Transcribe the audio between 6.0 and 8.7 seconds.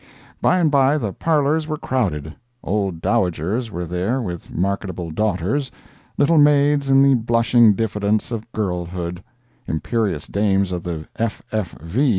little maids in the blushing diffidence of